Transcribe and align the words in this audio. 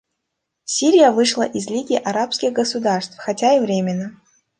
Сирия 0.65 1.11
вышла 1.11 1.43
из 1.43 1.67
Лиги 1.69 1.93
арабских 1.93 2.53
государств, 2.53 3.13
хотя 3.19 3.55
и 3.55 3.59
временно. 3.59 4.19